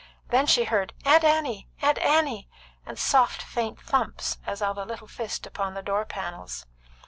[0.29, 1.67] Then she heard, "Aunt Annie!
[1.83, 2.49] Aunt Annie!"
[2.87, 6.65] and soft, faint thumps as of a little fist upon the door panels.